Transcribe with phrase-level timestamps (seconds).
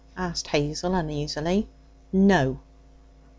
[0.17, 1.67] asked Hazel uneasily.
[2.11, 2.59] 'No.'